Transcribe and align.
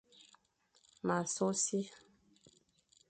M 1.05 1.09
a 1.15 1.17
so 1.33 1.47
si. 1.63 1.79